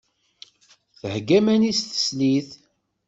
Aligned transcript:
Thegga 0.99 1.33
iman-is 1.37 1.79
teslit. 1.81 2.49